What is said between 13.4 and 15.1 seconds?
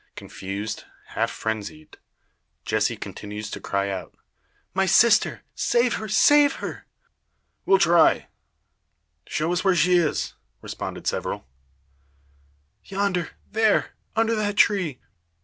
there under that tree.